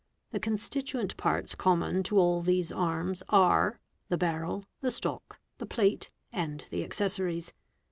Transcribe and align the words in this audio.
The 0.31 0.39
constituent 0.39 1.15
parts 1.15 1.53
common 1.53 2.01
to 2.05 2.17
all 2.17 2.41
these 2.41 2.71
arms 2.71 3.21
are: 3.29 3.79
the 4.09 4.17
~ 4.17 4.17
barrel, 4.27 4.65
the 4.79 4.89
stock, 4.89 5.39
the 5.59 5.67
plate, 5.67 6.09
and 6.33 6.65
the 6.71 6.83
accessories. 6.83 7.53